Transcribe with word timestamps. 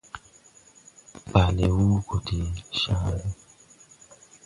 Ɓaale 1.31 1.65
Wúmo 1.75 1.97
gɔ 2.07 2.17
de 2.25 2.37
caage. 2.79 3.29